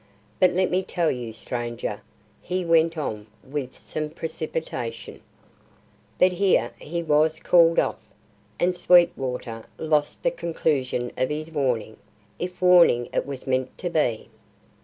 [0.39, 2.01] But let me tell you, stranger,"
[2.41, 5.21] he went on with some precipitation
[6.17, 7.99] But here he was called off,
[8.59, 11.97] and Sweetwater lost the conclusion of his warning,
[12.39, 14.29] if warning it was meant to be.